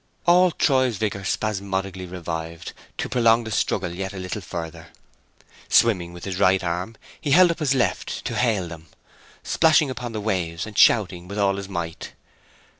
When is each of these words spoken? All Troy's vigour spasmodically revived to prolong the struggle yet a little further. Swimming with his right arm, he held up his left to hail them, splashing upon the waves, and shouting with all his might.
All 0.25 0.49
Troy's 0.49 0.97
vigour 0.97 1.23
spasmodically 1.23 2.07
revived 2.07 2.73
to 2.97 3.07
prolong 3.07 3.43
the 3.43 3.51
struggle 3.51 3.91
yet 3.93 4.13
a 4.15 4.17
little 4.17 4.41
further. 4.41 4.87
Swimming 5.69 6.11
with 6.11 6.25
his 6.25 6.39
right 6.39 6.63
arm, 6.63 6.97
he 7.21 7.29
held 7.29 7.51
up 7.51 7.59
his 7.59 7.75
left 7.75 8.25
to 8.25 8.33
hail 8.35 8.67
them, 8.67 8.87
splashing 9.43 9.91
upon 9.91 10.11
the 10.13 10.19
waves, 10.19 10.65
and 10.65 10.75
shouting 10.75 11.27
with 11.27 11.37
all 11.37 11.55
his 11.57 11.69
might. 11.69 12.13